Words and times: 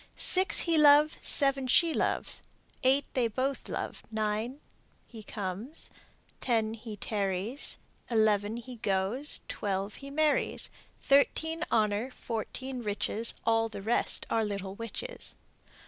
Six 0.15 0.61
he 0.61 0.79
loves, 0.79 1.17
Seven 1.21 1.67
she 1.67 1.93
loves, 1.93 2.41
Eight 2.81 3.05
they 3.13 3.27
both 3.27 3.69
love, 3.69 4.01
Nine 4.09 4.59
he 5.05 5.21
comes, 5.21 5.91
Ten 6.39 6.73
he 6.73 6.97
tarries, 6.97 7.77
Eleven 8.09 8.57
he 8.57 8.77
goes, 8.77 9.41
Twelve 9.47 9.93
he 10.01 10.09
marries. 10.09 10.71
Thirteen 11.03 11.63
honor, 11.69 12.09
Fourteen 12.09 12.81
riches, 12.81 13.35
All 13.45 13.69
the 13.69 13.83
rest 13.83 14.25
are 14.31 14.43
little 14.43 14.73
witches. 14.73 15.35